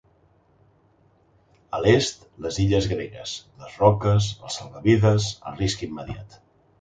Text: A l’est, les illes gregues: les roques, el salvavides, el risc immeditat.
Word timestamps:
A 1.79 1.81
l’est, 1.83 2.25
les 2.45 2.57
illes 2.63 2.87
gregues: 2.93 3.33
les 3.65 3.75
roques, 3.83 4.17
el 4.47 4.55
salvavides, 4.57 5.29
el 5.51 5.61
risc 5.61 5.85
immeditat. 5.89 6.39